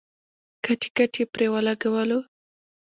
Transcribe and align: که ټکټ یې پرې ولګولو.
که 0.63 0.71
ټکټ 0.81 1.13
یې 1.19 1.25
پرې 1.33 1.47
ولګولو. 1.53 2.19